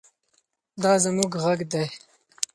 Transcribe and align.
دا 0.81 0.93
زموږ 1.03 1.31
غږ 1.43 1.59
دی. 1.71 1.85